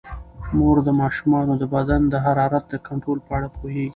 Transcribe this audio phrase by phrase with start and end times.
[0.57, 3.89] مور د ماشومانو د بدن د حرارت د کنټرول په اړه پوهیږي.